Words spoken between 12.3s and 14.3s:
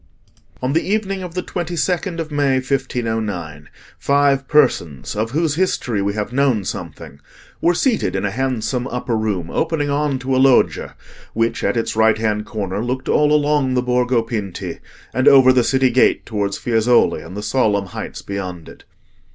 corner, looked all along the Borgo